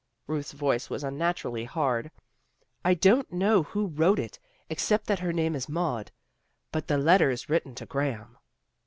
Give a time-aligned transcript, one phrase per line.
[0.25, 2.09] Ruth's voice was unnaturally hard."
[2.83, 6.09] I don't know who wrote it, except that her name is Maud,
[6.71, 8.39] but the letter is written to Graham."